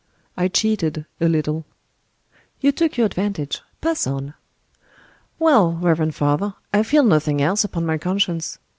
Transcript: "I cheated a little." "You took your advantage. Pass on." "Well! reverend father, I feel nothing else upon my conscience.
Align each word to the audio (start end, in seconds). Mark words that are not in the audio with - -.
"I 0.35 0.47
cheated 0.47 1.05
a 1.19 1.27
little." 1.29 1.63
"You 2.59 2.71
took 2.71 2.97
your 2.97 3.05
advantage. 3.05 3.61
Pass 3.81 4.07
on." 4.07 4.33
"Well! 5.37 5.73
reverend 5.79 6.15
father, 6.15 6.55
I 6.73 6.81
feel 6.81 7.03
nothing 7.03 7.39
else 7.39 7.63
upon 7.63 7.85
my 7.85 7.99
conscience. 7.99 8.57